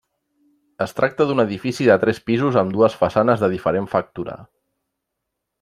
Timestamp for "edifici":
1.43-1.87